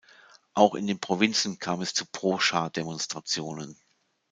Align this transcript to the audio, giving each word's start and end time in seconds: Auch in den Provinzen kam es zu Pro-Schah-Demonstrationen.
Auch 0.55 0.73
in 0.73 0.87
den 0.87 0.99
Provinzen 0.99 1.59
kam 1.59 1.79
es 1.81 1.93
zu 1.93 2.07
Pro-Schah-Demonstrationen. 2.07 3.77